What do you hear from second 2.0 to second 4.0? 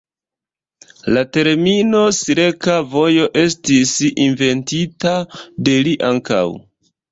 "Silka Vojo" estis